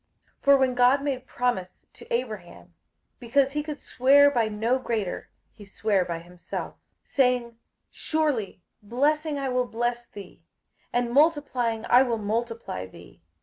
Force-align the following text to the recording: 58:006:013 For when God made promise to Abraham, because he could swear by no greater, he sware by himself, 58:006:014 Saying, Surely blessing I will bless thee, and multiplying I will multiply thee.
58:006:013 0.39 0.43
For 0.45 0.57
when 0.57 0.73
God 0.73 1.01
made 1.03 1.27
promise 1.27 1.85
to 1.93 2.11
Abraham, 2.11 2.73
because 3.19 3.51
he 3.51 3.61
could 3.61 3.79
swear 3.79 4.31
by 4.31 4.49
no 4.49 4.79
greater, 4.79 5.29
he 5.53 5.63
sware 5.63 6.03
by 6.03 6.17
himself, 6.17 6.73
58:006:014 7.05 7.13
Saying, 7.13 7.57
Surely 7.91 8.61
blessing 8.81 9.37
I 9.37 9.49
will 9.49 9.67
bless 9.67 10.07
thee, 10.07 10.41
and 10.91 11.11
multiplying 11.13 11.85
I 11.85 12.01
will 12.01 12.17
multiply 12.17 12.87
thee. 12.87 13.21